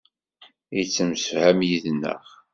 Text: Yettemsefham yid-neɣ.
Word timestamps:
Yettemsefham 0.75 1.59
yid-neɣ. 1.69 2.23